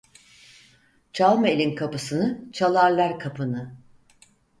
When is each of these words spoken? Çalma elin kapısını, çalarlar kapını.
Çalma 1.13 1.47
elin 1.49 1.75
kapısını, 1.75 2.45
çalarlar 2.51 3.19
kapını. 3.19 3.75